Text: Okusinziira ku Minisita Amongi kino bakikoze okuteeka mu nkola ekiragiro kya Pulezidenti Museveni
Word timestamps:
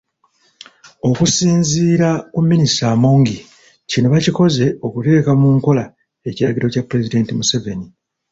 Okusinziira 1.09 2.09
ku 2.33 2.39
Minisita 2.49 2.85
Amongi 2.95 3.37
kino 3.89 4.07
bakikoze 4.13 4.65
okuteeka 4.85 5.31
mu 5.41 5.49
nkola 5.57 5.83
ekiragiro 6.29 6.65
kya 6.73 6.85
Pulezidenti 6.89 7.31
Museveni 7.37 7.87